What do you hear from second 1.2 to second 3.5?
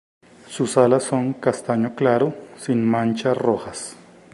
castaño claro, sin manchas